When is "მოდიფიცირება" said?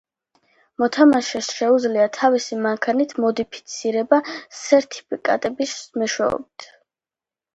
3.25-4.19